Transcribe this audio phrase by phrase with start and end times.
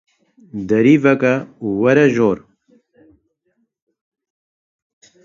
[0.69, 2.43] Derî veke û were jorê